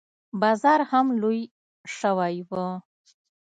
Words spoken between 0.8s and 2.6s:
هم لوى سوى و.